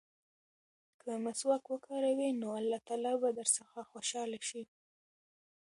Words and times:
که 1.01 1.11
مسواک 1.25 1.63
وکاروې 1.71 2.29
نو 2.41 2.47
الله 2.59 2.79
تعالی 2.87 3.13
به 3.21 3.29
درڅخه 3.39 3.81
خوشحاله 3.91 4.39
شي. 4.49 4.63